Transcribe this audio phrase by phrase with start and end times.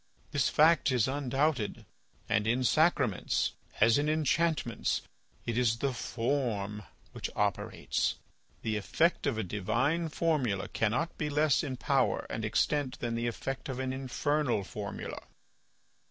[0.31, 1.85] This fact is undoubted.
[2.27, 5.03] And in sacraments as in enchantments
[5.45, 6.81] it is the form
[7.11, 8.15] which operates.
[8.63, 13.27] The effect of a divine formula cannot be less in power and extent than the
[13.27, 15.21] effect of an infernal formula."